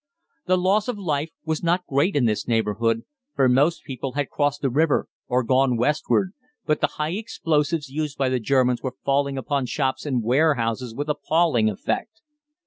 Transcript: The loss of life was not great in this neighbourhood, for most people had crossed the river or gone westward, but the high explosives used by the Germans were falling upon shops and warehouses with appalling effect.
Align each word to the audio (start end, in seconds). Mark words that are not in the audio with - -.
The 0.47 0.57
loss 0.57 0.87
of 0.87 0.97
life 0.97 1.29
was 1.45 1.61
not 1.61 1.85
great 1.85 2.15
in 2.15 2.25
this 2.25 2.47
neighbourhood, 2.47 3.03
for 3.35 3.47
most 3.47 3.83
people 3.83 4.13
had 4.13 4.31
crossed 4.31 4.61
the 4.63 4.71
river 4.71 5.07
or 5.27 5.43
gone 5.43 5.77
westward, 5.77 6.31
but 6.65 6.81
the 6.81 6.87
high 6.97 7.11
explosives 7.11 7.87
used 7.87 8.17
by 8.17 8.29
the 8.29 8.39
Germans 8.39 8.81
were 8.81 8.95
falling 9.05 9.37
upon 9.37 9.67
shops 9.67 10.07
and 10.07 10.23
warehouses 10.23 10.95
with 10.95 11.07
appalling 11.07 11.69
effect. 11.69 12.23